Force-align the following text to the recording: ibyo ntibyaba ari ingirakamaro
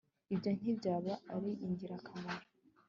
ibyo 0.33 0.51
ntibyaba 0.57 1.13
ari 1.35 1.51
ingirakamaro 1.65 2.43